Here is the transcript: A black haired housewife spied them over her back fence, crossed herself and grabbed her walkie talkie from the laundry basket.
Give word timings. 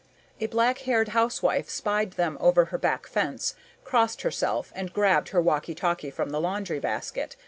A 0.39 0.47
black 0.47 0.79
haired 0.79 1.09
housewife 1.09 1.69
spied 1.69 2.13
them 2.13 2.35
over 2.39 2.65
her 2.73 2.79
back 2.79 3.05
fence, 3.05 3.53
crossed 3.83 4.23
herself 4.23 4.73
and 4.75 4.91
grabbed 4.91 5.29
her 5.29 5.39
walkie 5.43 5.75
talkie 5.75 6.09
from 6.09 6.31
the 6.31 6.41
laundry 6.41 6.79
basket. 6.79 7.35